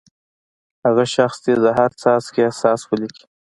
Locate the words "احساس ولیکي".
2.45-3.25